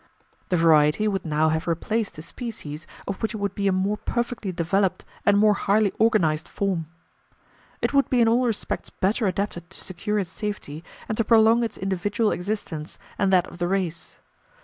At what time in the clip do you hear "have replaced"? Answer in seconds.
1.49-2.15